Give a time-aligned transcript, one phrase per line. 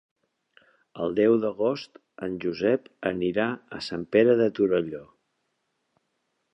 [1.03, 3.47] El deu d'agost en Josep anirà
[3.79, 5.07] a Sant Pere de Torelló.